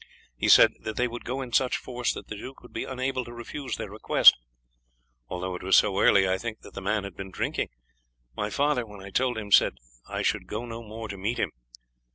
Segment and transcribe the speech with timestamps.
[0.35, 3.23] He said that they would go in such force that the duke would be unable
[3.23, 4.35] to refuse their request.
[5.27, 7.69] Although it was so early, I think that the man had been drinking.
[8.35, 9.77] My father, when I told him, said
[10.09, 11.51] I should go no more to meet him."